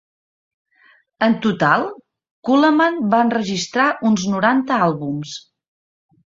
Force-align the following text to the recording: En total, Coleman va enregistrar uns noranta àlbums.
En 1.27 1.35
total, 1.43 1.85
Coleman 2.49 2.99
va 3.13 3.21
enregistrar 3.27 3.87
uns 4.13 4.27
noranta 4.35 4.83
àlbums. 4.91 5.39